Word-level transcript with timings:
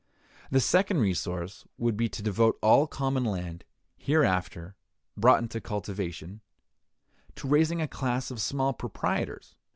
The 0.49 0.59
second 0.59 0.97
resource 0.97 1.67
would 1.77 1.95
be 1.95 2.09
to 2.09 2.23
devote 2.23 2.57
all 2.63 2.87
common 2.87 3.23
land, 3.23 3.63
hereafter 3.97 4.75
brought 5.15 5.43
into 5.43 5.61
cultivation, 5.61 6.41
to 7.35 7.47
raising 7.47 7.83
a 7.83 7.87
class 7.87 8.31
of 8.31 8.41
small 8.41 8.73
proprietors. 8.73 9.55